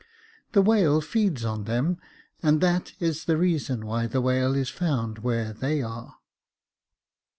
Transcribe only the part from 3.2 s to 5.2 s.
the reason why the whale is found